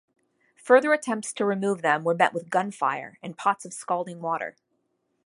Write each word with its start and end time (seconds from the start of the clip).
Further 0.55 0.93
attempts 0.93 1.31
to 1.33 1.45
remove 1.45 1.83
them 1.83 2.03
were 2.03 2.15
met 2.15 2.33
with 2.33 2.49
gunfire 2.49 3.19
and 3.21 3.37
pots 3.37 3.65
of 3.65 3.71
scalding 3.73 4.19
water. 4.19 4.55